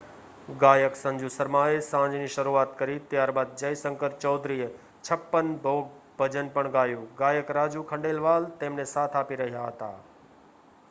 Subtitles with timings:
[0.61, 4.69] ગાયક સંજુ શર્માએ સાંજની શરૂઆત કરી ત્યારબાદ જયશંકર ચૌધરીએ
[4.77, 5.91] છપ્પન ભોગ
[6.17, 9.93] ભજન પણ ગાયું ગાયક રાજુ ખંડેલવાલ તેમને સાથ આપી રહ્યા હતા